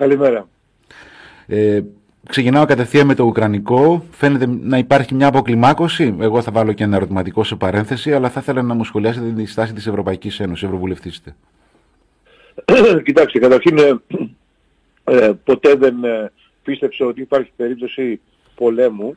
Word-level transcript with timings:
Καλημέρα. 0.00 0.48
Ε, 1.46 1.80
ξεκινάω 2.28 2.64
κατευθείαν 2.64 3.06
με 3.06 3.14
το 3.14 3.24
Ουκρανικό. 3.24 4.04
Φαίνεται 4.10 4.46
να 4.46 4.78
υπάρχει 4.78 5.14
μια 5.14 5.26
αποκλιμάκωση. 5.26 6.16
Εγώ 6.20 6.42
θα 6.42 6.50
βάλω 6.52 6.72
και 6.72 6.84
ένα 6.84 6.96
ερωτηματικό 6.96 7.44
σε 7.44 7.56
παρένθεση, 7.56 8.12
αλλά 8.12 8.30
θα 8.30 8.40
ήθελα 8.40 8.62
να 8.62 8.74
μου 8.74 8.84
σχολιάσετε 8.84 9.32
τη 9.32 9.46
στάση 9.46 9.72
της 9.72 9.86
Ευρωπαϊκής 9.86 10.40
Ένωσης, 10.40 10.64
Ευρωβουλευτήστε. 10.64 11.36
Κοιτάξτε, 13.04 13.38
καταρχήν 13.38 13.78
ε, 13.78 14.00
ε, 15.04 15.32
ποτέ 15.44 15.74
δεν 15.74 16.04
ε, 16.04 16.32
πίστεψα 16.62 17.06
ότι 17.06 17.20
υπάρχει 17.20 17.50
περίπτωση 17.56 18.20
πολέμου, 18.54 19.14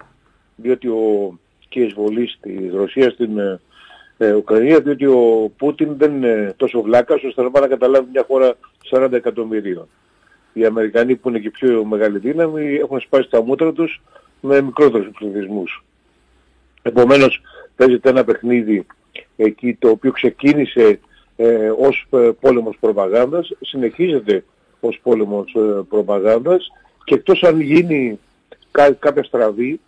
διότι 0.55 0.88
ο, 0.88 1.39
και 1.70 1.80
η 1.80 1.86
εισβολής 1.86 2.38
της 2.41 2.73
Ρωσίας 2.73 3.14
στην 3.14 3.38
ε, 4.18 4.34
Ουκρανία, 4.34 4.80
διότι 4.80 5.05
ο 5.05 5.52
Πούτιν 5.57 5.98
δεν 5.98 6.16
είναι 6.16 6.54
τόσο 6.57 6.82
βλάκας 6.82 7.23
ώστε 7.23 7.41
να 7.41 7.52
πάει 7.52 7.64
να 7.64 7.70
καταλάβει 7.70 8.07
μια 8.11 8.25
χώρα 8.27 8.54
40 8.91 9.11
εκατομμυρίων. 9.11 9.88
Οι 10.60 10.66
Αμερικανοί 10.66 11.16
που 11.16 11.30
είναι 11.30 11.39
και 11.39 11.50
πιο 11.50 11.86
μεγάλη 11.86 12.18
δύναμη 12.18 12.76
έχουν 12.76 12.99
σπάσει 12.99 13.30
τα 13.30 13.41
μούτρα 13.44 13.73
τους 13.73 14.02
με 14.41 14.62
μικρότερους 14.62 15.09
πληθυσμούς. 15.18 15.84
Επομένως 16.82 17.41
παίζεται 17.76 18.09
ένα 18.09 18.23
παιχνίδι 18.23 18.85
εκεί 19.35 19.76
το 19.80 19.90
οποίο 19.90 20.12
ξεκίνησε 20.12 20.99
ε, 21.35 21.72
ως 21.77 22.08
ε, 22.09 22.30
πόλεμος 22.40 22.77
προπαγάνδας, 22.80 23.52
συνεχίζεται 23.62 24.44
ως 24.80 24.99
πόλεμος 25.04 25.55
ε, 25.55 25.82
προπαγάνδας 25.90 26.71
και 27.04 27.13
εκτός 27.13 27.44
αν 27.44 27.62
γίνει 27.62 28.20
κά, 28.71 28.91
κάποια 28.91 29.23
στραβή 29.23 29.80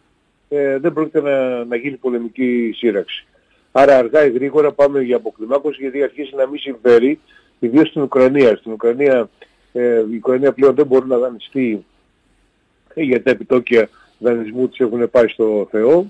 ε, 0.49 0.77
δεν 0.77 0.93
πρόκειται 0.93 1.21
να, 1.21 1.65
να 1.65 1.75
γίνει 1.75 1.95
πολεμική 1.95 2.71
σύραξη. 2.75 3.25
Άρα 3.71 3.97
αργά 3.97 4.25
ή 4.25 4.31
γρήγορα 4.31 4.71
πάμε 4.71 5.01
για 5.01 5.15
αποκλιμάκωση 5.15 5.81
γιατί 5.81 6.03
αρχίζει 6.03 6.35
να 6.35 6.47
μην 6.47 6.59
συμφέρει 6.59 7.19
ιδίως 7.59 7.87
στην 7.87 8.01
Ουκρανία. 8.01 8.55
Στην 8.55 8.71
Ουκρανία 8.71 9.29
ε, 9.73 10.03
η 10.11 10.15
Ουκρανία 10.15 10.51
πλέον 10.51 10.75
δεν 10.75 10.85
μπορεί 10.85 11.07
να 11.07 11.17
δανειστεί 11.17 11.85
γιατί 12.95 13.23
τα 13.23 13.31
επιτόκια 13.31 13.89
δανεισμού 14.17 14.67
της 14.67 14.79
έχουν 14.79 15.09
πάει 15.09 15.27
στο 15.27 15.67
Θεό. 15.71 16.05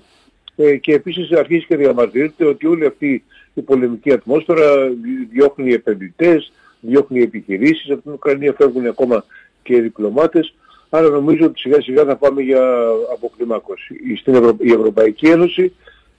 Ε, 0.56 0.76
και 0.76 0.92
επίσης 0.92 1.32
αρχίζει 1.32 1.66
και 1.66 1.76
διαμαρτύρεται 1.76 2.44
ότι 2.44 2.66
όλη 2.66 2.86
αυτή 2.86 3.24
η 3.54 3.60
πολεμική 3.60 4.12
ατμόσφαιρα 4.12 4.88
διώχνει 5.30 5.72
επενδυτές, 5.72 6.52
διώχνει 6.80 7.22
επιχειρήσεις, 7.22 7.90
από 7.90 8.02
την 8.02 8.12
Ουκρανία 8.12 8.52
φεύγουν 8.52 8.86
ακόμα 8.86 9.24
και 9.62 9.76
οι 9.76 9.80
διπλωμάτες, 9.80 10.54
άρα 10.90 11.08
νομίζω 11.08 11.44
ότι 11.44 11.60
σιγά 11.60 11.80
σιγά 11.80 12.04
θα 12.04 12.16
πάμε 12.16 12.42
για 12.42 12.88
αποκλιμάκωση. 13.12 13.94
Στην 14.16 14.34
η 14.58 14.72
Ευρωπαϊκή 14.72 15.26
Ένωση 15.26 15.72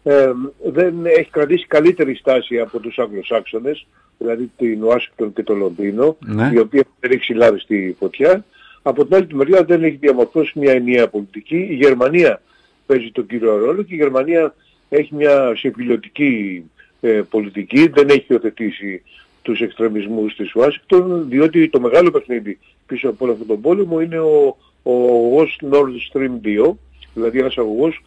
ε, 0.04 0.32
δεν 0.66 1.06
έχει 1.06 1.30
κρατήσει 1.30 1.68
καλύτερη 1.68 2.16
στάση 2.16 2.60
από 2.60 2.80
τους 2.80 3.00
Αγγλοσάξονες, 3.00 3.88
δηλαδή 4.18 4.52
την 4.58 4.84
Ουάσιγκτον 4.84 5.34
και 5.34 5.44
το 5.44 5.54
Λονδίνο, 5.54 6.18
Ναι. 6.20 6.52
η 6.54 6.58
οποία 6.60 6.84
δεν 7.00 7.12
έχει 7.12 7.24
συλλάβει 7.24 7.60
στη 7.60 7.96
φωτιά. 8.00 8.46
Από 8.82 9.06
την 9.06 9.16
άλλη 9.16 9.26
τη 9.26 9.36
μεριά 9.36 9.64
δεν 9.64 9.84
έχει 9.84 9.96
διαμορφώσει 9.96 10.60
μια 10.60 10.72
ενιαία 10.74 11.08
πολιτική. 11.08 11.68
Η 11.70 11.74
Γερμανία 11.76 12.42
παίζει 12.86 13.12
τον 13.12 13.26
κύριο 13.26 13.58
ρόλο 13.58 13.82
και 13.84 13.94
η 13.94 13.98
Γερμανία 13.98 14.56
έχει 14.90 15.16
μια 15.16 15.54
συμφιλωτική 15.56 16.64
ε, 17.02 17.22
πολιτική, 17.30 17.88
δεν 17.88 18.10
έχει 18.10 18.26
υιοθετήσει 18.28 19.02
τους 19.42 19.62
εξτρεμισμούς 19.62 20.36
της 20.36 20.56
Ουάσιγκτον, 20.56 21.26
διότι 21.30 21.70
το 21.70 21.80
μεγάλο 21.80 22.12
παιχνίδι 22.12 22.60
πίσω 22.86 23.10
από 23.10 23.24
όλο 23.24 23.34
αυτόν 23.34 23.48
τον 23.48 23.62
πόλεμο 23.62 24.02
είναι 24.02 24.20
ο, 24.20 24.58
ο 24.84 24.92
αγωγός 24.94 25.60
Nord 25.72 26.18
Stream 26.18 26.48
2, 26.68 26.74
δηλαδή 27.14 27.40
ένας 27.40 27.58
αγωγός 27.58 27.96
ε, 27.96 28.02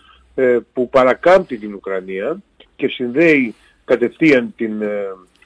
που 0.73 0.89
παρακάμπτει 0.89 1.59
την 1.59 1.75
Ουκρανία 1.75 2.43
και 2.77 2.89
συνδέει 2.89 3.55
κατευθείαν 3.85 4.55
την 4.57 4.83
ε, 4.83 5.05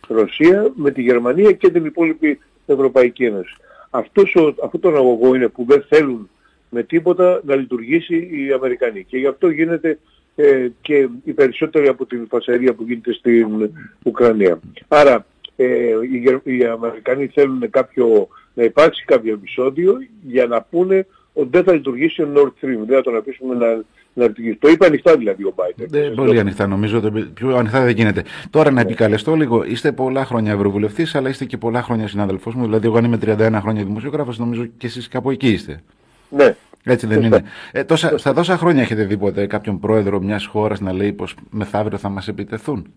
Ρωσία 0.08 0.72
με 0.74 0.91
τη 0.91 1.02
Γερμανία 1.02 1.52
και 1.52 1.70
την 1.70 1.84
υπόλοιπη 1.84 2.38
Ευρωπαϊκή 2.66 3.24
Ένωση. 3.24 3.56
Αυτός 3.91 4.34
ο, 4.34 4.55
αυτό 4.64 4.78
τον 4.78 4.96
αγωγό 4.96 5.34
είναι 5.34 5.48
που 5.48 5.64
δεν 5.68 5.84
θέλουν 5.88 6.30
με 6.70 6.83
τίποτα 6.83 7.41
να 7.44 7.56
λειτουργήσει 7.56 8.14
οι 8.14 8.52
Αμερικανοί 8.52 9.05
και 9.05 9.18
γι' 9.18 9.27
αυτό 9.27 9.48
γίνεται 9.48 9.98
ε, 10.36 10.68
και 10.80 11.08
οι 11.24 11.33
περισσότεροι 11.33 11.88
από 11.88 12.06
την 12.06 12.27
φασαρία 12.28 12.74
που 12.74 12.83
γίνεται 12.83 13.12
στην 13.12 13.70
Ουκρανία. 14.05 14.61
Άρα 14.89 15.27
ε, 15.57 15.67
οι, 16.12 16.18
Γερ- 16.18 16.46
οι 16.46 16.64
Αμερικανοί 16.64 17.27
θέλουν 17.27 17.70
κάποιο, 17.70 18.28
να 18.55 18.62
υπάρξει 18.62 19.05
κάποιο 19.05 19.33
επεισόδιο 19.33 19.96
για 20.22 20.46
να 20.46 20.62
πούνε 20.62 20.96
ότι 20.96 21.07
δεν 21.33 21.64
θα 21.64 21.73
λειτουργήσει 21.73 22.23
ο 22.23 22.29
Nord 22.35 22.46
Stream, 22.48 22.79
δεν 22.86 22.96
θα 22.96 23.02
τον 23.02 23.17
αφήσουμε 23.17 23.55
να, 23.55 23.67
να 24.13 24.27
λειτουργήσει. 24.27 24.57
Το 24.57 24.68
είπε 24.68 24.86
ανοιχτά 24.86 25.17
δηλαδή 25.17 25.45
ο 25.45 25.55
Biden. 25.57 25.95
Ε, 25.95 26.01
πολύ 26.01 26.39
ανοιχτά 26.39 26.67
νομίζω, 26.67 26.98
ότι 26.98 27.20
πιο 27.35 27.57
ανοιχτά 27.57 27.85
δεν 27.85 27.95
γίνεται. 27.95 28.23
Τώρα 28.51 28.70
να 28.70 28.80
επικαλεστώ 28.80 29.35
λίγο, 29.35 29.64
είστε 29.64 29.92
πολλά 29.92 30.24
χρόνια 30.24 30.52
ευρωβουλευτής, 30.52 31.14
αλλά 31.14 31.29
είστε 31.29 31.45
και 31.45 31.57
πολλά 31.57 31.83
χρόνια 31.83 32.08
συνάδελφός 32.08 32.55
μου. 32.55 32.64
Δηλαδή, 32.64 32.86
εγώ 32.86 32.96
αν 32.96 33.05
είμαι 33.05 33.19
31 33.23 33.58
χρόνια 33.61 33.85
δημοσιογράφος, 33.85 34.39
νομίζω 34.39 34.67
και 34.77 34.86
εσείς 34.86 35.08
κάπου 35.08 35.30
εκεί 35.30 35.48
είστε. 35.48 35.80
Ναι. 36.29 36.57
Έτσι 36.85 37.07
δεν 37.07 37.23
είναι. 37.23 37.42
Ε, 37.73 37.85
τόσα, 37.85 38.19
στα 38.19 38.35
τόσα 38.35 38.57
χρόνια 38.57 38.83
έχετε 38.83 39.05
δει 39.05 39.17
ποτέ 39.17 39.46
κάποιον 39.46 39.79
πρόεδρο 39.79 40.20
μιας 40.20 40.46
χώρας 40.46 40.80
να 40.80 40.92
λέει 40.92 41.13
πως 41.13 41.35
μεθαύριο 41.51 41.98
θα 41.98 42.08
μας 42.08 42.29
επιτεθούν; 42.29 42.92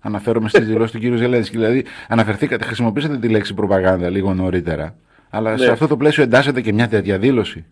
Αναφέρομαι 0.00 0.48
στις 0.48 0.66
δηλώσεις 0.66 1.00
του 1.00 1.10
κ. 1.10 1.16
Ζελένσκι. 1.16 1.56
Δηλαδή, 1.56 1.84
αναφερθήκατε, 2.08 2.64
χρησιμοποίησατε 2.64 3.18
τη 3.18 3.28
λέξη 3.28 3.54
προπαγάνδα 3.54 4.08
λίγο 4.08 4.34
νωρίτερα. 4.34 4.96
Αλλά 5.30 5.56
σε 5.56 5.64
Ναι. 5.64 5.70
αυτό 5.70 5.86
το 5.86 5.96
πλαίσιο 5.96 6.22
εντάσσεται 6.22 6.60
και 6.60 6.72
μια 6.72 6.88
τέτοια 6.88 7.18
δήλωση. 7.18 7.64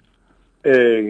Ε, 0.61 1.01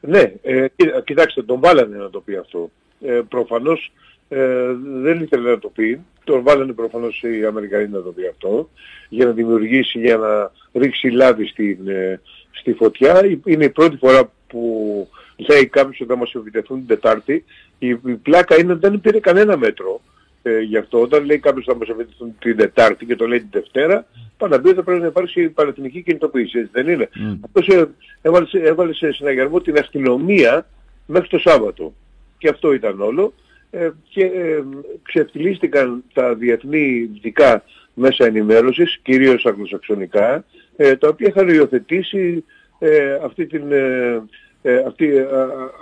ναι, 0.00 0.32
ε, 0.42 0.66
κοίτα- 0.76 1.00
κοιτάξτε, 1.00 1.42
τον 1.42 1.60
βάλανε 1.60 1.96
να 1.96 2.10
το 2.10 2.20
πει 2.20 2.36
αυτό. 2.36 2.70
Ε, 3.06 3.20
προφανώς 3.28 3.92
ε, 4.28 4.66
δεν 5.02 5.20
ήθελε 5.22 5.50
να 5.50 5.58
το 5.58 5.68
πει. 5.68 6.00
Τον 6.24 6.42
βάλανε 6.42 6.72
προφανώς 6.72 7.22
οι 7.22 7.44
Αμερικανοί 7.46 7.88
να 7.88 8.02
το 8.02 8.10
πει 8.12 8.26
αυτό 8.26 8.70
για 9.08 9.24
να 9.26 9.30
δημιουργήσει, 9.32 9.98
για 9.98 10.16
να 10.16 10.50
ρίξει 10.80 11.08
λάδι 11.08 11.46
στην, 11.46 11.78
ε, 11.88 12.20
στη 12.50 12.72
φωτιά. 12.72 13.22
Είναι 13.44 13.64
η 13.64 13.70
πρώτη 13.70 13.96
φορά 13.96 14.32
που 14.46 15.08
λέει 15.36 15.66
κάποιος 15.66 16.00
ότι 16.00 16.10
θα 16.10 16.16
μας 16.16 16.34
επιτεθούν 16.34 16.78
την 16.78 16.86
Τετάρτη. 16.86 17.44
Η, 17.78 17.88
η 17.88 17.96
πλάκα 18.22 18.58
είναι 18.60 18.72
ότι 18.72 18.88
δεν 18.88 19.00
πήρε 19.00 19.18
κανένα 19.20 19.56
μέτρο 19.56 20.00
ε, 20.46 20.60
γι' 20.60 20.76
αυτό. 20.76 21.00
Όταν 21.00 21.24
λέει 21.24 21.38
κάποιος 21.38 21.64
θα 21.64 21.76
μας 21.76 21.88
επιτεθούν 21.88 22.34
την 22.38 22.56
Τετάρτη 22.56 23.06
και 23.06 23.16
το 23.16 23.26
λέει 23.26 23.38
την 23.38 23.48
Δευτέρα, 23.52 24.06
πάνω 24.36 24.56
να 24.56 24.60
πει 24.62 24.66
ότι 24.68 24.76
θα 24.76 24.82
πρέπει 24.82 25.00
να 25.00 25.06
υπάρξει 25.06 25.48
πανεθνική 25.48 26.02
κινητοποίηση. 26.02 26.58
Έτσι 26.58 26.70
δεν 26.72 26.88
είναι; 26.88 27.08
Μμ. 27.14 27.32
Αυτός 27.44 27.66
ε, 27.68 27.88
έβαλε, 28.22 28.46
σε- 28.46 28.58
έβαλε 28.62 28.94
σε 28.94 29.12
συναγερμό 29.12 29.60
την 29.60 29.78
αστυνομία 29.78 30.66
μέχρι 31.06 31.28
το 31.28 31.38
Σάββατο. 31.38 31.94
Και 32.38 32.48
αυτό 32.48 32.72
ήταν 32.72 33.00
όλο. 33.00 33.34
Ε, 33.70 33.90
και 34.08 34.24
ε, 34.24 34.62
ξεφτυλίστηκαν 35.02 36.04
τα 36.12 36.34
διεθνή 36.34 37.08
δυτικά 37.12 37.64
μέσα 37.94 38.24
ενημέρωσης, 38.26 38.98
κυρίως 39.02 39.46
αγγλοσαξονικά, 39.46 40.44
ε, 40.76 40.96
τα 40.96 41.08
οποία 41.08 41.28
είχαν 41.28 41.48
υιοθετήσει 41.48 42.44
ε, 42.78 43.14
αυτή 43.24 43.46
την, 43.46 43.72
ε, 43.72 44.22
ε, 44.62 44.76
αυτή, 44.86 45.16
ε, 45.16 45.26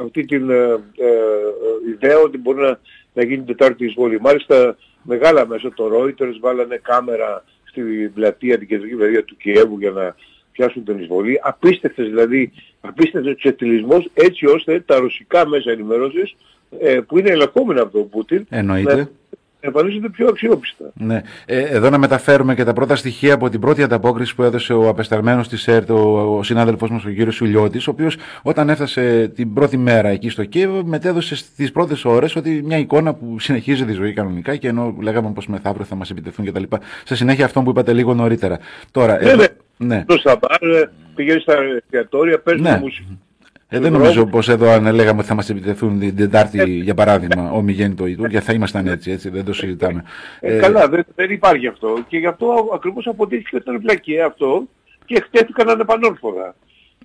αυτή 0.05 0.25
την 0.25 0.51
ε, 0.51 0.63
ε, 0.97 1.09
ιδέα 1.95 2.19
ότι 2.19 2.39
μπορεί 2.39 2.61
να, 2.61 2.81
να 3.13 3.25
γίνει 3.25 3.45
Τετάρτη 3.45 3.85
εισβολή. 3.85 4.21
Μάλιστα 4.21 4.77
μεγάλα 5.03 5.47
μέσα, 5.47 5.73
το 5.75 5.91
Reuters 5.95 6.39
βάλανε 6.41 6.81
κάμερα 6.83 7.45
στην 7.65 8.13
πλατεία, 8.13 8.59
την 8.59 8.69
κεντρική 8.69 8.95
πλατεία 8.95 9.25
του 9.25 9.37
Κιέβου 9.37 9.79
για 9.79 9.91
να 9.91 10.15
πιάσουν 10.53 10.85
την 10.85 10.99
εισβολή. 10.99 11.41
Απίστευτες 11.43 12.07
δηλαδή, 12.07 12.53
απίστευτος 12.81 13.37
ξεφτυλισμός 13.37 14.11
έτσι 14.15 14.47
ώστε 14.47 14.81
τα 14.81 14.99
ρωσικά 14.99 15.49
μέσα 15.49 15.71
ενημέρωσης 15.71 16.37
ε, 16.81 17.01
που 17.01 17.19
είναι 17.19 17.31
ελεγχόμενα 17.31 17.83
από 17.83 17.93
τον 17.93 18.09
Πούτιν 18.09 18.47
Εννοείται. 18.49 18.97
να 18.97 19.09
εμφανίζονται 19.65 20.09
πιο 20.09 20.27
αξιόπιστα. 20.29 20.85
Ναι. 20.95 21.23
Ε, 21.47 21.61
εδώ 21.61 21.91
να 21.91 21.99
μεταφέρουμε 21.99 22.55
και 22.55 22.65
τα 22.65 22.73
πρώτα 22.73 22.97
στοιχεία 22.97 23.35
από 23.35 23.49
την 23.49 23.61
πρώτη 23.61 23.83
ανταπόκριση 23.83 24.35
που 24.35 24.43
έδωσε 24.43 24.73
ο 24.73 24.89
απεσταλμένος 24.89 25.49
της 25.49 25.69
ΕΡΤ, 25.69 25.91
ο, 25.91 26.37
ο 26.37 26.43
συνάδελφός 26.43 26.91
μας 26.91 27.05
ο 27.05 27.09
κύριος 27.11 27.35
Σουλιώτης, 27.35 27.87
ο 27.87 27.91
οποίος 27.91 28.17
όταν 28.43 28.69
έφτασε 28.69 29.29
την 29.35 29.53
πρώτη 29.53 29.77
μέρα 29.77 30.09
εκεί 30.09 30.29
στο 30.29 30.45
Κίεβο 30.45 30.85
μετέδωσε 30.85 31.37
στις 31.37 31.73
πρώτες 31.73 32.05
ώρες 32.05 32.37
ότι 32.37 32.63
μια 32.65 32.77
εικόνα 32.79 33.15
που 33.15 33.39
συνεχίζει 33.39 33.85
τη 33.85 33.93
ζωή 33.93 34.13
κανονικά 34.13 34.57
και 34.57 34.69
ενώ 34.69 34.97
λέγαμε 35.01 35.31
πως 35.35 35.47
μεθαύριο 35.47 35.85
θα 35.85 35.95
μας 35.95 36.11
επιτεθούν 36.11 36.45
κτλ. 36.45 36.63
Σε 37.05 37.15
συνέχεια 37.17 37.45
αυτό 37.45 37.63
που 37.63 37.71
είπατε 37.71 37.93
λίγο 37.93 38.15
νωρίτερα. 38.15 38.59
Τώρα, 38.91 39.19
Ναι, 39.23 39.31
εδώ- 39.31 39.43
ναι. 39.77 39.87
ναι. 39.97 40.05
Το 40.07 40.19
στα 40.19 40.39
μπαρ, 40.41 40.77
ε, 40.77 40.91
πηγαίνει 41.15 41.41
στα 41.41 41.55
εστιατόρια, 41.83 42.39
παίζουν 42.41 42.63
Ναι. 42.65 42.79
μουσική. 42.81 43.19
Ε, 43.75 43.79
δεν 43.79 43.91
Δρόμο. 43.91 43.99
νομίζω 43.99 44.27
πως 44.27 44.49
εδώ 44.49 44.71
αν 44.71 44.95
λέγαμε 44.95 45.19
ότι 45.19 45.29
θα 45.29 45.35
μας 45.35 45.51
επιτεθούν 45.51 45.99
την 45.99 46.17
Τετάρτη, 46.17 46.71
για 46.71 46.95
παράδειγμα, 46.95 47.51
ομιγέννητο 47.51 48.07
ή 48.07 48.17
τούργια, 48.17 48.41
θα 48.41 48.53
ήμασταν 48.53 48.87
έτσι, 48.87 49.11
έτσι, 49.11 49.29
δεν 49.29 49.45
το 49.45 49.53
συζητάμε. 49.53 50.05
Ε, 50.41 50.57
Ε, 50.57 50.59
καλά, 50.59 50.89
δεν, 50.89 51.05
δεν 51.15 51.31
υπάρχει 51.31 51.67
αυτό. 51.67 51.99
Και 52.09 52.19
γι' 52.19 52.27
αυτό 52.27 52.71
ακριβώς 52.75 53.07
αποδείχθηκε 53.07 53.57
ότι 53.57 53.69
ήταν 53.69 53.83
πλακία 53.83 54.27
αυτό 54.27 54.65
και 55.05 55.21
χτέθηκαν 55.21 55.69
ανεπανόρθωτα. 55.71 56.55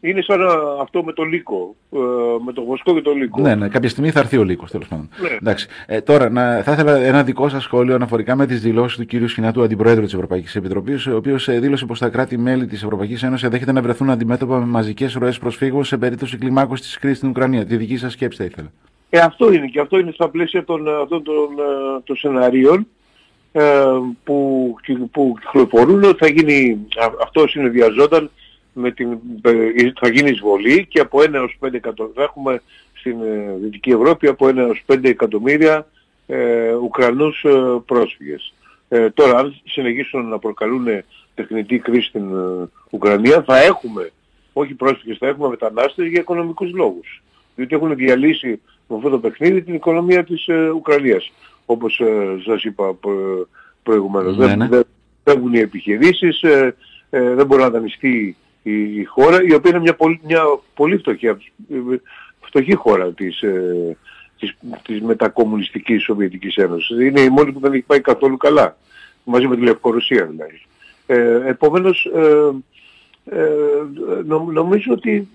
Είναι 0.02 0.22
σαν 0.22 0.40
να- 0.40 0.82
αυτό 0.82 1.04
με 1.04 1.14
το 1.14 1.24
λύκο, 1.24 1.76
ε, 1.92 1.98
με 2.46 2.54
το 2.54 2.64
βοσκό 2.64 2.94
και 2.94 3.02
το 3.02 3.12
λύκο. 3.12 3.42
Ναι, 3.42 3.56
ναι, 3.56 3.68
κάποια 3.68 3.90
στιγμή 3.90 4.12
θα 4.12 4.20
έρθει 4.20 4.38
ο 4.38 4.44
λύκος, 4.44 4.72
τέλος 4.72 4.88
πάντων. 4.88 5.10
Ναι. 5.22 5.30
Εντάξει. 5.42 5.68
Ε, 5.86 6.02
τώρα, 6.02 6.30
να, 6.30 6.62
θα 6.64 6.72
ήθελα 6.72 6.96
ένα 6.98 7.24
δικό 7.24 7.50
σας 7.50 7.64
σχόλιο 7.64 7.96
αναφορικά 7.96 8.36
με 8.36 8.46
τις 8.46 8.62
δηλώσεις 8.62 8.98
του 8.98 9.06
κ. 9.26 9.30
Σχοινάτου, 9.30 9.62
Αντιπροέδρου 9.64 10.04
της 10.04 10.14
Ευρωπαϊκής 10.14 10.56
Επιτροπής, 10.56 11.08
ο 11.08 11.16
οποίος 11.16 11.50
δήλωσε 11.60 11.86
πως 11.86 12.00
τα 12.00 12.10
κράτη-μέλη 12.10 12.66
της 12.66 12.84
Ευρωπαϊκής 12.84 13.24
Ένωσης 13.24 13.44
ενδέχεται 13.44 13.72
να 13.72 13.82
βρεθούν 13.82 14.10
αντιμέτωπα 14.10 14.60
με 14.60 14.66
μαζικές 14.66 15.14
ροές 15.14 15.38
προσφύγων 15.40 15.84
σε 15.84 15.98
περίπτωση 15.98 16.38
κλιμάκωσης 16.38 16.86
της 16.86 16.98
κρίσης 16.98 17.18
στην 17.18 17.30
Ουκρανία. 17.30 17.66
Τη 17.66 17.76
δική 17.78 17.98
σας 17.98 18.12
σκέψη 18.12 18.38
θα 18.38 18.44
ήθελα. 18.44 18.72
Ε, 19.10 19.20
αυτό 19.20 19.54
είναι 19.54 19.68
και 19.68 19.80
αυτό 19.80 20.00
είναι 20.00 20.12
στα 20.12 20.30
πλαίσια 20.30 20.64
των, 20.64 20.88
ε, 20.88 20.92
αυτών 21.02 21.24
των, 21.24 21.34
ε, 21.36 22.02
των 22.04 22.16
σενάριων 22.16 22.88
ε, 23.52 23.64
που, 24.24 24.76
κυ- 24.84 25.06
που 25.12 25.34
κυκλοφορούν 25.42 26.04
ότι 26.04 26.18
θα 26.18 26.28
γίνει, 26.28 26.78
α- 27.02 27.24
αυτό 27.24 27.48
συνδυαζόταν 27.48 28.32
με 28.78 28.92
την, 28.92 29.20
θα 30.00 30.10
γίνει 30.10 30.30
εισβολή 30.30 30.86
και 30.86 31.00
από 31.00 31.20
1 31.20 31.34
έως 31.34 31.58
5 31.66 31.74
εκατομμύρια, 31.74 32.16
θα 32.16 32.24
έχουμε 32.24 32.62
στην 32.94 33.18
Δυτική 33.62 33.90
Ευρώπη 33.90 34.28
από 34.28 34.48
1 34.48 34.56
έως 34.58 34.84
5 34.88 35.04
εκατομμύρια 35.04 35.88
ε, 36.28 36.74
Ουκρανούς 36.74 37.44
ε, 37.44 37.82
πρόσφυγες. 37.86 38.54
Ε, 38.88 39.10
τώρα 39.10 39.38
αν 39.38 39.62
συνεχίσουν 39.66 40.28
να 40.28 40.40
προκαλούν 40.40 40.88
τεχνητή 41.36 41.80
κρίση 41.80 42.08
στην 42.08 42.36
ε, 42.36 42.70
Ουκρανία 42.90 43.44
θα 43.44 43.58
έχουμε, 43.58 44.12
όχι 44.54 44.74
πρόσφυγες, 44.74 45.18
θα 45.18 45.28
έχουμε 45.28 45.48
μετανάστες 45.48 46.08
για 46.08 46.20
οικονομικούς 46.20 46.72
λόγους. 46.72 47.24
Διότι 47.56 47.76
έχουν 47.76 47.96
διαλύσει 47.96 48.62
με 48.88 48.96
αυτό 48.96 49.10
το 49.10 49.20
παιχνίδι 49.20 49.62
την 49.62 49.74
οικονομία 49.74 50.24
της 50.24 50.48
ε, 50.48 50.70
Ουκρανίας. 50.70 51.32
Όπως 51.66 52.00
ε, 52.00 52.38
σας 52.46 52.64
είπα 52.64 52.94
προ, 52.94 53.48
προηγουμένως. 53.84 54.38
Ναι, 54.38 54.56
ναι. 54.56 54.68
Δεν, 54.68 54.84
δεν 55.24 55.54
οι 55.54 55.60
επιχειρήσεις, 55.60 56.42
ε, 56.42 56.76
ε, 57.10 57.34
δεν 57.34 57.46
μπορεί 57.46 57.62
να 57.62 57.70
δανειστεί 57.70 58.36
η, 58.70 59.00
η, 59.00 59.04
χώρα, 59.04 59.44
η 59.44 59.54
οποία 59.54 59.72
είναι 59.72 59.80
μια 59.80 59.96
πολύ, 59.96 60.20
μια 60.24 60.44
πολύ 60.74 60.98
φτωχή, 60.98 61.28
φτωχή 62.40 62.76
χώρα 62.76 63.12
της, 63.12 63.42
ε, 63.42 63.98
της, 64.40 64.58
της 64.84 65.02
μετακομμουνιστικής 65.02 66.04
Σοβιετικής 66.04 66.56
Ένωσης. 66.56 67.00
Είναι 67.00 67.22
η 67.22 67.30
μόνη 67.30 67.52
που 67.52 67.60
δεν 67.60 67.74
έχει 67.74 67.84
πάει 67.84 68.02
καθόλου 68.02 68.38
καλά, 68.38 68.78
μαζί 69.24 69.48
με 69.48 69.56
τη 69.56 69.62
Λευκορωσία 69.62 70.26
δηλαδή. 70.26 70.62
Ε, 71.06 71.50
επομένως, 71.50 72.06
ε, 72.06 72.52
ε, 73.30 73.40
νομίζω 74.52 74.94
ότι 74.94 75.28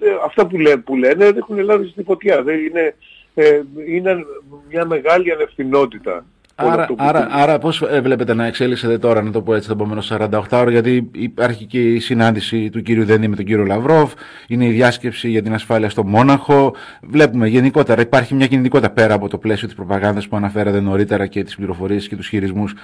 ε, 0.00 0.10
αυτά 0.24 0.46
που, 0.46 0.58
λέ, 0.58 0.76
που 0.76 0.96
λένε 0.96 1.24
δεν 1.24 1.36
έχουν 1.36 1.58
λάβει 1.58 1.88
στη 1.88 2.02
φωτιά. 2.02 2.42
Δεν 2.42 2.58
είναι, 2.58 2.94
ε, 3.34 3.60
είναι 3.86 4.24
μια 4.70 4.84
μεγάλη 4.86 5.32
ανευθυνότητα 5.32 6.24
Άρα, 6.62 6.88
άρα, 6.96 7.28
άρα 7.30 7.58
πώς 7.58 7.82
βλέπετε 8.02 8.34
να 8.34 8.46
εξέλιξετε 8.46 8.98
τώρα, 8.98 9.22
να 9.22 9.30
το 9.30 9.42
πω 9.42 9.54
έτσι, 9.54 9.68
το 9.68 9.74
επόμενο 9.74 10.02
48 10.08 10.40
ώρα, 10.50 10.70
γιατί 10.70 11.10
υπάρχει 11.12 11.64
και 11.64 11.92
η 11.92 12.00
συνάντηση 12.00 12.70
του 12.70 12.82
κύριου 12.82 13.04
Δέννη 13.04 13.28
με 13.28 13.36
τον 13.36 13.44
κύριο 13.44 13.64
Λαυρόφ, 13.64 14.12
είναι 14.48 14.64
η 14.64 14.70
διάσκεψη 14.70 15.28
για 15.28 15.42
την 15.42 15.54
ασφάλεια 15.54 15.90
στο 15.90 16.04
Μόναχο. 16.04 16.74
Βλέπουμε 17.02 17.48
γενικότερα, 17.48 18.00
υπάρχει 18.00 18.34
μια 18.34 18.46
κινητικότητα 18.46 18.90
πέρα 18.90 19.14
από 19.14 19.28
το 19.28 19.38
πλαίσιο 19.38 19.66
της 19.66 19.76
προπαγάνδας 19.76 20.28
που 20.28 20.36
αναφέρατε 20.36 20.80
νωρίτερα 20.80 21.26
και 21.26 21.44
τις 21.44 21.56
πληροφορίες 21.56 22.08
και 22.08 22.16
τους 22.16 22.28
χειρισμούς. 22.28 22.74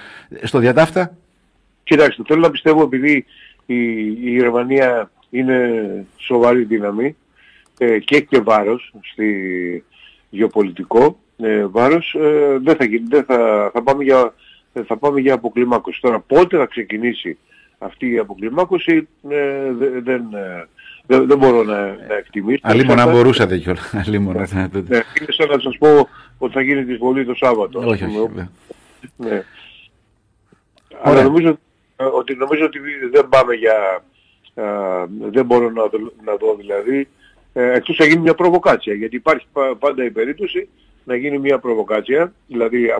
Στο 0.43 0.59
διατάφτα; 0.59 1.17
Κοιτάξτε, 1.83 2.23
θέλω 2.27 2.39
να 2.39 2.51
πιστεύω 2.51 2.81
επειδή 2.81 3.25
η, 3.65 3.75
η 4.05 4.29
Γερμανία 4.29 5.11
είναι 5.29 6.05
σοβαρή 6.17 6.63
δύναμη 6.63 7.15
ε, 7.77 7.99
και 7.99 8.15
έχει 8.15 8.25
και 8.25 8.39
βάρος 8.39 8.93
στη 9.01 9.83
γεωπολιτικό, 10.29 11.19
ε, 11.37 11.65
βάρος, 11.65 12.15
ε, 12.19 12.57
δεν 12.61 12.75
θα 12.75 12.85
γίνει, 12.85 13.05
δεν 13.09 13.23
θα, 13.23 13.69
θα, 13.73 13.81
πάμε 13.81 14.03
για, 14.03 14.33
θα 14.87 14.97
πάμε 14.97 15.19
για 15.19 15.33
αποκλιμάκωση. 15.33 16.01
Τώρα 16.01 16.19
πότε 16.19 16.57
θα 16.57 16.65
ξεκινήσει 16.65 17.37
αυτή 17.77 18.11
η 18.11 18.17
αποκλιμάκωση 18.17 19.07
ε, 19.29 19.71
δεν, 19.71 20.03
δεν, 20.03 20.23
δεν, 21.05 21.27
δεν 21.27 21.37
μπορώ 21.37 21.63
να, 21.63 21.79
να 21.85 22.15
εκτιμήσω. 22.17 22.59
Αλλήμον 22.63 22.97
να 22.97 23.11
μπορούσατε 23.11 23.57
κιόλας. 23.57 23.93
Ναι, 23.93 24.17
ναι, 24.17 25.03
είναι 25.19 25.27
σαν 25.27 25.49
να 25.49 25.59
σας 25.59 25.77
πω 25.77 26.07
ότι 26.37 26.53
θα 26.53 26.61
γίνει 26.61 26.85
της 26.85 26.97
βολής 26.97 27.25
το 27.25 27.33
Σάββατο. 27.35 27.79
Όχι, 27.79 28.03
όχι. 28.03 28.49
Ναι. 29.15 29.43
Αλλά 31.01 31.23
νομίζω 31.23 31.59
ότι, 31.95 32.35
νομίζω 32.35 32.65
ότι 32.65 32.79
δεν 33.11 33.29
πάμε 33.29 33.53
για... 33.53 34.03
δεν 35.31 35.45
μπορώ 35.45 35.69
να, 35.69 35.81
να 36.25 36.35
δω 36.35 36.55
δηλαδή 36.57 37.07
ε, 37.53 37.71
εκτός 37.71 37.97
να 37.97 38.05
γίνει 38.05 38.21
μια 38.21 38.33
προβοκάτσια 38.33 38.93
γιατί 38.93 39.15
υπάρχει 39.15 39.47
πάντα 39.79 40.03
η 40.03 40.11
περίπτωση 40.11 40.69
να 41.07 41.15
γίνει 41.15 41.37
μια 41.37 41.59
προβοκάτσια, 41.59 42.33
δηλαδή 42.47 42.93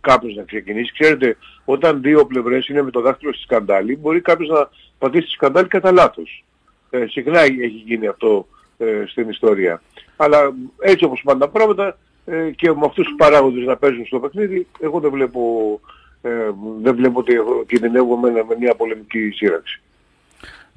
κάποιος 0.00 0.34
να 0.34 0.42
ξεκινήσει. 0.42 0.92
Ξέρετε, 0.92 1.36
όταν 1.64 2.02
δύο 2.02 2.26
πλευρές 2.26 2.68
είναι 2.68 2.82
με 2.82 2.90
το 2.90 3.00
δάχτυλο 3.00 3.32
στη 3.32 3.42
σκαντάλη, 3.42 3.96
μπορεί 3.96 4.20
κάποιος 4.20 4.48
να 4.48 4.68
πατήσει 4.98 5.24
τη 5.24 5.30
σκαντάλη 5.30 5.68
κατά 5.68 5.92
λάθος. 5.92 6.44
Ε, 6.90 7.06
συχνά 7.06 7.40
έχει 7.40 7.82
γίνει 7.86 8.06
αυτό 8.06 8.46
ε, 8.78 9.04
στην 9.06 9.28
ιστορία. 9.28 9.82
Αλλά 10.16 10.54
έτσι 10.80 11.04
όπως 11.04 11.22
πάνε 11.24 11.40
τα 11.40 11.48
πράγματα 11.48 11.98
ε, 12.24 12.50
και 12.50 12.72
με 12.72 12.84
αυτούς 12.84 13.06
τους 13.06 13.14
παράγοντες 13.16 13.64
να 13.64 13.76
παίζουν 13.76 14.06
στο 14.06 14.20
παιχνίδι, 14.20 14.66
εγώ 14.80 15.00
δεν 15.00 15.10
βλέπω, 15.10 15.40
ε, 16.22 16.50
δεν 16.80 16.94
βλέπω 16.94 17.18
ότι 17.18 17.34
κινδυνεύουμε 17.66 18.30
με 18.30 18.56
μια 18.58 18.74
πολεμική 18.74 19.30
σύραξη. 19.30 19.80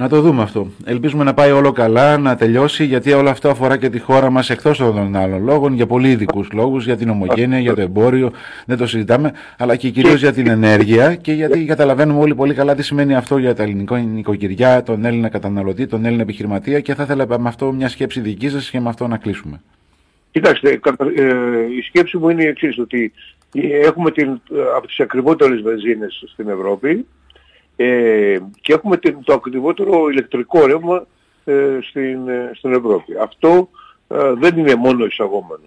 Να 0.02 0.10
το 0.10 0.22
δούμε 0.22 0.42
αυτό. 0.42 0.68
Ελπίζουμε 0.86 1.24
να 1.24 1.34
πάει 1.34 1.52
όλο 1.52 1.72
καλά, 1.72 2.18
να 2.18 2.36
τελειώσει, 2.36 2.86
γιατί 2.86 3.14
όλο 3.14 3.30
αυτό 3.30 3.50
αφορά 3.50 3.78
και 3.78 3.90
τη 3.90 4.00
χώρα 4.00 4.30
μας 4.30 4.50
εκτός 4.50 4.78
των 4.78 5.16
άλλων 5.16 5.44
λόγων, 5.44 5.74
για 5.74 5.86
πολύ 5.86 6.10
ειδικούς 6.10 6.52
λόγους, 6.52 6.86
για 6.86 6.98
την 6.98 7.10
ομογένεια, 7.10 7.60
για 7.60 7.74
το 7.74 7.82
εμπόριο, 7.82 8.32
δεν 8.66 8.78
το 8.78 8.88
συζητάμε, 8.88 9.34
αλλά 9.58 9.76
και 9.76 9.90
κυρίως 9.90 10.20
για 10.20 10.34
την 10.34 10.48
ενέργεια 10.48 11.16
και 11.16 11.32
γιατί 11.32 11.66
καταλαβαίνουμε 11.66 12.20
όλοι 12.20 12.36
πολύ 12.36 12.54
καλά 12.54 12.76
τι 12.76 12.84
σημαίνει 12.84 13.16
αυτό 13.16 13.38
για 13.38 13.56
τα 13.56 13.64
ελληνικά 13.64 13.98
νοικοκυριά, 13.98 14.84
τον 14.84 15.06
Έλληνα 15.06 15.30
καταναλωτή, 15.30 15.88
τον 15.88 16.06
Έλληνα 16.06 16.22
επιχειρηματία 16.22 16.80
και 16.80 16.94
θα 16.94 17.04
ήθελα 17.04 17.26
με 17.40 17.48
αυτό 17.48 17.72
μια 17.72 17.90
σκέψη 17.90 18.20
δική 18.20 18.50
σας 18.50 18.70
και 18.70 18.80
με 18.80 18.90
αυτό 18.90 19.08
να 19.08 19.18
κλείσουμε. 19.18 19.62
Κοιτάξτε, 20.32 20.70
ε, 20.70 21.24
η 21.78 21.82
σκέψη 21.82 22.18
μου 22.18 22.30
είναι 22.30 22.44
η 22.44 22.48
εξής, 22.48 22.80
ότι 22.80 23.12
έχουμε 23.82 24.12
την, 24.12 24.42
από 24.76 24.88
τις 24.88 25.00
ακριβότερες 25.00 25.62
βενζίνες 25.62 26.24
στην 26.28 26.50
Ευρώπη, 26.50 27.06
ε, 27.76 28.40
και 28.62 28.74
έχουμε 28.74 28.98
το 28.98 29.34
ακριβότερο 29.34 30.10
ηλεκτρικό 30.10 30.66
ρεύμα 30.66 31.06
ε, 31.44 31.80
στην, 31.82 32.28
ε, 32.28 32.52
στην 32.54 32.74
Ευρώπη. 32.74 33.18
Αυτό 33.22 33.70
ε, 34.08 34.34
δεν 34.34 34.58
είναι 34.58 34.76
μόνο 34.76 35.06
εισαγόμενο. 35.06 35.64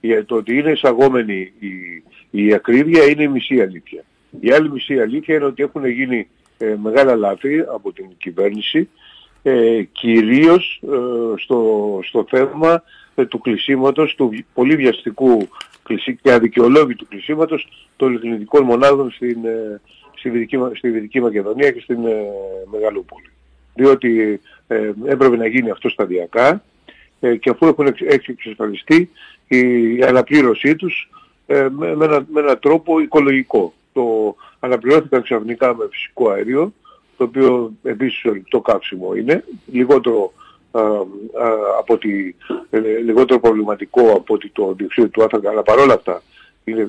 Για 0.00 0.24
το 0.24 0.34
ότι 0.34 0.58
είναι 0.58 0.70
εισαγόμενη 0.70 1.52
η, 1.58 2.02
η 2.30 2.54
ακρίβεια 2.54 3.04
είναι 3.04 3.22
η 3.22 3.28
μισή 3.28 3.60
αλήθεια. 3.60 4.04
Η 4.40 4.52
άλλη 4.52 4.70
μισή 4.70 5.00
αλήθεια 5.00 5.34
είναι 5.34 5.44
ότι 5.44 5.62
έχουν 5.62 5.86
γίνει 5.86 6.28
μεγάλα 6.82 7.16
λάθη 7.16 7.60
από 7.60 7.92
την 7.92 8.06
κυβέρνηση 8.18 8.88
κυρίως 9.92 10.82
στο, 11.36 12.00
στο 12.02 12.26
θέμα 12.28 12.82
του 13.28 13.38
κλεισίματος, 13.38 14.14
του 14.14 14.44
πολύ 14.54 14.76
βιαστικού 14.76 15.48
και 16.22 16.32
αδικαιολόγητου 16.32 17.06
κλεισίματος 17.08 17.88
των 17.96 18.16
ελληνικών 18.16 18.64
μονάδων 18.64 19.10
στην, 19.10 19.38
στη 20.22 20.30
Δυτική, 20.30 20.58
στη 20.74 20.88
Δυτική 20.88 21.20
Μακεδονία 21.20 21.70
και 21.70 21.80
στην 21.80 22.06
ε, 22.06 22.24
Μεγαλούπολη. 22.72 23.30
Διότι 23.74 24.40
ε, 24.66 24.90
έπρεπε 25.04 25.36
να 25.36 25.46
γίνει 25.46 25.70
αυτό 25.70 25.88
σταδιακά 25.88 26.62
ε, 27.20 27.36
και 27.36 27.50
αφού 27.50 27.66
έχουν 27.66 27.94
εξασφαλιστεί 28.08 29.10
η 29.48 30.02
αναπλήρωσή 30.02 30.76
τους 30.76 31.10
ε, 31.46 31.68
με, 31.70 31.94
με, 31.96 32.04
ένα, 32.04 32.26
με 32.32 32.40
έναν 32.40 32.58
τρόπο 32.58 33.00
οικολογικό. 33.00 33.72
Το 33.92 34.36
αναπληρώθηκαν 34.60 35.22
ξαφνικά 35.22 35.76
με 35.76 35.88
φυσικό 35.90 36.30
αέριο, 36.30 36.72
το 37.16 37.24
οποίο 37.24 37.72
επίσης 37.82 38.22
το 38.48 38.60
καύσιμο 38.60 39.14
είναι, 39.14 39.44
λιγότερο, 39.72 40.32
α, 40.70 40.80
α, 40.80 40.98
από 41.78 41.98
τη, 41.98 42.34
ε, 42.70 42.78
λιγότερο 42.78 43.40
προβληματικό 43.40 44.12
από 44.12 44.34
ότι 44.34 44.48
το 44.48 44.74
διοξείδιο 44.76 45.10
του 45.10 45.22
άνθρακα, 45.22 45.50
αλλά 45.50 45.62
παρόλα 45.62 45.94
αυτά 45.94 46.22
είναι 46.64 46.80
ε, 46.80 46.88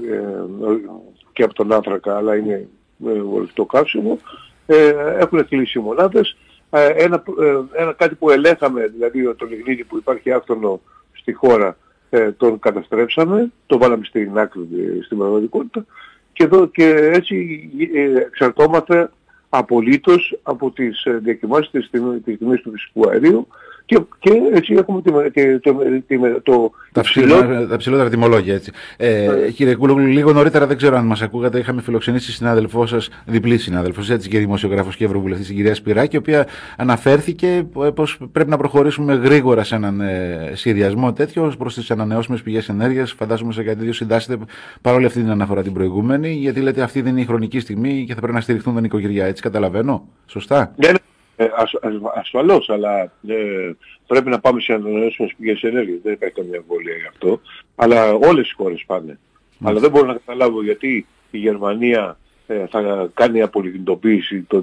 και 1.33 1.43
από 1.43 1.53
τον 1.53 1.73
άνθρακα, 1.73 2.17
αλλά 2.17 2.35
είναι 2.35 2.67
βολευτό 2.97 3.65
καύσιμο, 3.65 4.19
ε, 4.65 4.93
έχουν 5.17 5.47
κλείσει 5.47 5.79
οι 5.79 5.81
μονάδες. 5.81 6.37
Ε, 6.69 6.87
ένα, 6.87 7.23
ε, 7.39 7.81
ένα 7.81 7.93
κάτι 7.93 8.15
που 8.15 8.29
ελέγχαμε, 8.29 8.87
δηλαδή 8.87 9.33
το 9.35 9.45
λιγνίτη 9.45 9.83
που 9.83 9.97
υπάρχει 9.97 10.31
άφθονο 10.31 10.81
στη 11.13 11.33
χώρα, 11.33 11.77
ε, 12.09 12.31
τον 12.31 12.59
καταστρέψαμε, 12.59 13.51
το 13.65 13.77
βάλαμε 13.77 14.05
στην 14.05 14.37
άκρη 14.37 14.67
στην 15.05 15.17
πραγματικότητα 15.17 15.85
και, 16.33 16.43
εδώ, 16.43 16.65
και 16.65 17.11
έτσι 17.13 17.69
ε, 17.93 18.19
εξαρτώμαστε 18.19 19.09
απολύτως 19.49 20.39
από 20.43 20.71
τις 20.71 21.07
διακοιμάσεις 21.07 21.69
της 21.71 21.89
τιμής 22.23 22.61
του 22.61 22.71
φυσικού 22.71 23.09
αερίου 23.09 23.47
και, 23.85 23.99
και 24.19 24.31
έτσι 24.53 24.73
έχουμε 24.73 25.01
τη, 25.01 25.11
το, 25.59 25.73
το, 25.73 26.41
το, 26.43 26.71
τα, 26.91 27.01
ψηλότερα, 27.01 27.67
τα 27.67 27.77
ψηλότερα 27.77 28.09
τιμολόγια. 28.09 28.53
Έτσι. 28.53 28.71
Ε, 28.97 29.27
ναι. 29.27 29.47
Κύριε 29.47 29.75
Κούλογλου, 29.75 30.05
λίγο 30.05 30.33
νωρίτερα 30.33 30.67
δεν 30.67 30.77
ξέρω 30.77 30.97
αν 30.97 31.05
μας 31.05 31.21
ακούγατε. 31.21 31.59
Είχαμε 31.59 31.81
φιλοξενήσει 31.81 32.31
συνάδελφό 32.31 32.85
σας, 32.85 33.09
διπλή 33.25 33.57
συνάδελφο, 33.57 34.13
έτσι 34.13 34.29
και 34.29 34.39
δημοσιογράφος 34.39 34.95
και 34.95 35.05
ευρωβουλευτής, 35.05 35.47
την 35.47 35.55
κυρία 35.55 35.75
Σπυράκη, 35.75 36.15
η 36.15 36.17
οποία 36.17 36.47
αναφέρθηκε 36.77 37.65
ε, 37.85 37.89
πως 37.89 38.17
πρέπει 38.31 38.49
να 38.49 38.57
προχωρήσουμε 38.57 39.13
γρήγορα 39.13 39.63
σε 39.63 39.75
έναν 39.75 40.01
ε, 40.01 40.51
σχεδιασμό 40.53 41.13
τέτοιο 41.13 41.53
προς 41.57 41.73
τις 41.73 41.91
ανανεώσιμες 41.91 42.41
πηγές 42.41 42.69
ενέργειας. 42.69 43.11
Φαντάζομαι 43.11 43.53
σε 43.53 43.63
κάτι 43.63 43.77
τέτοιο 43.77 43.93
συντάσσετε 43.93 44.37
παρόλη 44.81 45.05
αυτή 45.05 45.19
την 45.19 45.29
αναφορά 45.29 45.61
την 45.61 45.73
προηγούμενη, 45.73 46.31
γιατί 46.31 46.59
λέτε 46.59 46.81
αυτή 46.81 47.01
δεν 47.01 47.11
είναι 47.11 47.21
η 47.21 47.25
χρονική 47.25 47.59
στιγμή 47.59 48.03
και 48.07 48.13
θα 48.13 48.19
πρέπει 48.19 48.35
να 48.35 48.41
στηριχθούν 48.41 48.73
τα 48.73 48.81
νοικοκυριά. 48.81 49.25
Έτσι 49.25 49.41
καταλαβαίνω. 49.41 50.07
Σωστά; 50.25 50.73
Ναι, 50.75 50.91
ναι. 50.91 50.97
Ε, 51.43 51.51
ασ, 51.55 51.71
ασφαλώς, 52.15 52.69
αλλά 52.69 53.01
ε, 53.27 53.71
πρέπει 54.07 54.29
να 54.29 54.39
πάμε 54.39 54.61
σε 54.61 54.73
ανανεώσιμες 54.73 55.33
πηγές 55.37 55.63
ενέργειας. 55.63 55.99
Δεν 56.03 56.13
υπάρχει 56.13 56.35
καμία 56.35 56.57
εμβολία 56.57 56.95
γι' 56.95 57.07
αυτό. 57.07 57.41
Αλλά 57.75 58.13
όλες 58.13 58.49
οι 58.49 58.53
χώρες 58.53 58.83
πάνε. 58.85 59.19
Αλλά 59.63 59.79
δεν 59.79 59.89
μπορώ 59.91 60.05
να 60.05 60.13
καταλάβω 60.13 60.63
γιατί 60.63 61.05
η 61.31 61.37
Γερμανία 61.37 62.17
ε, 62.47 62.65
θα 62.69 63.09
κάνει 63.13 63.41
απολυντοποίηση 63.41 64.41
το 64.41 64.61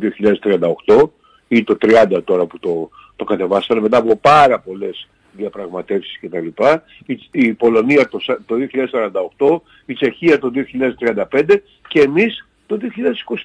2038 0.86 1.08
ή 1.48 1.64
το 1.64 1.76
30 1.80 2.20
τώρα 2.24 2.46
που 2.46 2.58
το, 2.58 2.90
το 3.16 3.24
κατεβάσανε 3.24 3.80
μετά 3.80 3.96
από 3.96 4.16
πάρα 4.16 4.58
πολλές 4.60 5.08
διαπραγματεύσεις 5.32 6.18
κτλ. 6.20 6.46
Η, 7.06 7.20
η 7.30 7.52
Πολωνία 7.52 8.08
το, 8.08 8.18
το 8.46 8.54
2048, 9.38 9.60
η 9.86 9.94
Τσεχία 9.94 10.38
το 10.38 10.50
2035 11.32 11.56
και 11.88 12.00
εμείς 12.00 12.48
το 12.66 12.78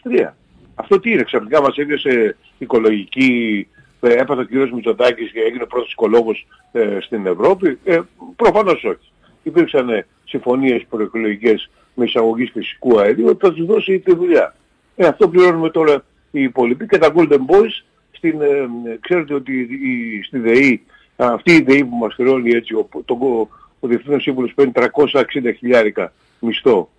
2023. 0.03 0.31
Αυτό 0.75 0.99
τι 0.99 1.11
είναι, 1.11 1.23
ξαφνικά 1.23 1.61
μας 1.61 1.77
έδωσε 1.77 2.35
οικολογική, 2.57 3.67
έπαθε 3.99 4.41
ο 4.41 4.45
κ. 4.45 4.71
Μητσοτάκης 4.71 5.31
και 5.31 5.39
έγινε 5.39 5.65
πρώτος 5.65 5.91
οικολόγος 5.91 6.47
ε, 6.71 6.97
στην 7.01 7.25
Ευρώπη. 7.25 7.79
Ε, 7.83 7.99
προφανώς 8.35 8.83
όχι. 8.83 9.11
Υπήρξαν 9.43 9.89
ε, 9.89 10.05
συμφωνίες 10.25 10.85
προεκλογικές 10.89 11.69
με 11.93 12.05
εισαγωγή 12.05 12.45
φυσικού 12.45 12.99
αερίου 12.99 13.27
ότι 13.27 13.45
θα 13.45 13.53
τους 13.53 13.65
δώσει 13.65 13.99
τη 13.99 14.15
δουλειά. 14.15 14.55
Ε, 14.95 15.07
αυτό 15.07 15.29
πληρώνουμε 15.29 15.69
τώρα 15.69 16.03
οι 16.31 16.41
υπόλοιποι 16.41 16.87
και 16.87 16.97
τα 16.97 17.13
Golden 17.15 17.37
Boys 17.37 17.83
στην, 18.11 18.41
ε, 18.41 18.69
ξέρετε 18.99 19.33
ότι 19.33 19.59
η, 19.59 20.23
στη 20.23 20.39
ΔΕΗ, 20.39 20.81
αυτή 21.15 21.51
η 21.51 21.61
ΔΕΗ 21.61 21.85
που 21.85 21.95
μας 21.95 22.13
χρεώνει 22.13 22.49
έτσι, 22.49 22.73
ο, 22.73 22.89
το, 23.05 23.47
ο 23.79 23.87
Διευθύνων 23.87 24.19
Σύμβουλος 24.19 24.53
παίρνει 24.53 24.71
360 24.75 25.53
χιλιάρικα 25.57 26.13
μισθό 26.39 26.89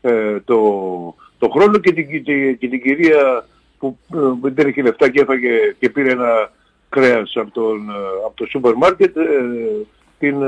ε, 0.00 0.40
το, 0.44 0.56
το 1.38 1.48
χρόνο 1.48 1.78
και 1.78 1.92
την, 1.92 2.22
και, 2.22 2.52
και 2.52 2.68
την 2.68 2.82
κυρία 2.82 3.46
που 3.82 3.98
ε, 4.44 4.50
δεν 4.50 4.68
είχε 4.68 4.82
λεφτά 4.82 5.10
και 5.10 5.20
έφαγε 5.20 5.74
και 5.78 5.90
πήρε 5.90 6.10
ένα 6.10 6.52
κρέας 6.88 7.32
από, 7.36 7.50
τον, 7.50 7.90
ε, 7.90 8.26
από 8.26 8.32
το 8.34 8.46
σούπερ 8.46 8.74
μάρκετ 8.74 9.16
ε, 9.16 9.22
την... 10.18 10.42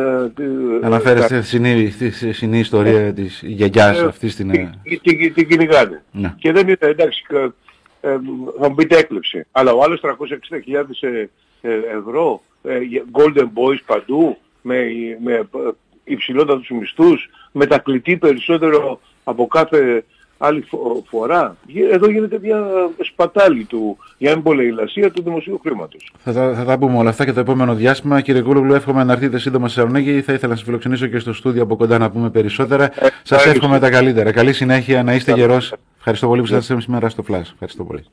Αναφέρεστε 0.82 1.42
στη 1.42 2.32
συνή 2.32 2.58
ιστορία 2.58 3.12
της 3.12 3.42
γιαγιάς 3.46 3.98
αυτής 3.98 4.36
την... 4.36 4.50
Την, 5.02 5.34
την 5.34 5.48
κυνηγάνε. 5.48 6.02
Ναι. 6.12 6.34
Και 6.38 6.52
δεν 6.52 6.68
είναι 6.68 6.76
εντάξει, 6.80 7.24
θα 8.60 8.68
μου 8.68 8.74
πείτε 8.74 8.96
έκλεψε. 8.96 9.46
Αλλά 9.52 9.72
ο 9.72 9.82
άλλος 9.82 10.00
360.000 10.02 10.10
ευρώ, 11.98 12.42
golden 13.12 13.48
boys 13.54 13.78
παντού, 13.86 14.38
με, 14.62 14.84
με 15.24 15.48
υψηλότατους 16.04 16.70
μισθούς, 16.70 17.30
μετακλητή 17.52 18.16
περισσότερο 18.16 19.00
από 19.24 19.46
κάθε 19.46 20.04
άλλη 20.44 20.64
φορά. 21.08 21.56
Εδώ 21.92 22.10
γίνεται 22.10 22.38
μια 22.42 22.64
σπατάλη 23.00 23.64
του, 23.64 23.96
για 24.18 24.30
να 24.30 24.36
μην 24.36 24.44
πω 24.44 24.52
λασία, 24.52 25.10
του 25.10 25.22
δημοσίου 25.22 25.60
χρήματος. 25.62 26.12
Θα, 26.18 26.32
θα, 26.32 26.54
θα, 26.54 26.64
τα 26.64 26.78
πούμε 26.78 26.98
όλα 26.98 27.10
αυτά 27.10 27.24
και 27.24 27.32
το 27.32 27.40
επόμενο 27.40 27.74
διάστημα. 27.74 28.20
Κύριε 28.20 28.42
Κούλογλου, 28.42 28.74
εύχομαι 28.74 29.04
να 29.04 29.12
έρθετε 29.12 29.38
σύντομα 29.38 29.68
σε 29.68 29.74
Θεσσαλονίκη. 29.74 30.22
Θα 30.22 30.32
ήθελα 30.32 30.48
να 30.48 30.56
σας 30.56 30.64
φιλοξενήσω 30.64 31.06
και 31.06 31.18
στο 31.18 31.32
στούντιο 31.32 31.62
από 31.62 31.76
κοντά 31.76 31.98
να 31.98 32.10
πούμε 32.10 32.30
περισσότερα. 32.30 32.84
Ε, 32.84 33.08
σας 33.22 33.46
εύχομαι 33.46 33.78
τα 33.78 33.90
καλύτερα. 33.90 34.32
Καλή 34.32 34.52
συνέχεια, 34.52 35.02
να 35.02 35.14
είστε 35.14 35.32
γερός. 35.32 35.74
Ευχαριστώ 35.96 36.26
πολύ 36.26 36.40
που 36.40 36.46
ήσασταν 36.46 36.80
σήμερα 36.80 37.08
στο 37.08 37.24
Flash. 37.28 37.48
Ευχαριστώ 37.52 37.84
πολύ. 37.84 38.04